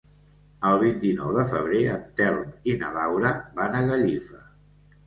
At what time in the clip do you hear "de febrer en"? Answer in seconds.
1.35-2.01